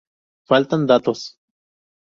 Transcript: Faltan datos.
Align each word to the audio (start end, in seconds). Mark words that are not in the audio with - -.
Faltan 0.51 0.87
datos. 0.87 1.19